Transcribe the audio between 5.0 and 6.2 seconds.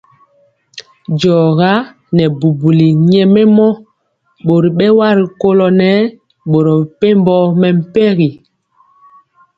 rikolo nɛɛ